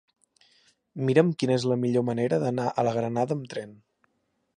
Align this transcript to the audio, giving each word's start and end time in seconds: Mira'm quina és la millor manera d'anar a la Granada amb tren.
Mira'm 1.09 1.29
quina 1.43 1.57
és 1.59 1.67
la 1.73 1.77
millor 1.83 2.05
manera 2.07 2.39
d'anar 2.45 2.65
a 2.71 2.87
la 2.89 2.95
Granada 2.99 3.37
amb 3.37 3.49
tren. 3.53 3.77